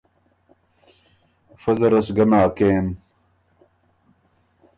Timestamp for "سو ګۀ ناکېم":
2.05-2.85